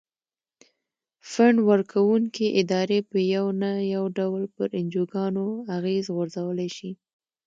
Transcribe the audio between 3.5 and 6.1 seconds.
نه یو ډول پر انجوګانو اغیز